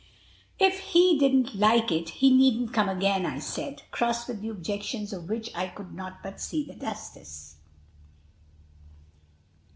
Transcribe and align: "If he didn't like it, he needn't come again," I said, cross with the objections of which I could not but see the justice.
"If 0.57 0.79
he 0.79 1.19
didn't 1.19 1.53
like 1.53 1.91
it, 1.91 2.09
he 2.09 2.35
needn't 2.35 2.73
come 2.73 2.89
again," 2.89 3.23
I 3.23 3.37
said, 3.37 3.83
cross 3.91 4.27
with 4.27 4.41
the 4.41 4.49
objections 4.49 5.13
of 5.13 5.29
which 5.29 5.51
I 5.53 5.67
could 5.67 5.93
not 5.93 6.23
but 6.23 6.41
see 6.41 6.65
the 6.65 6.73
justice. 6.73 7.57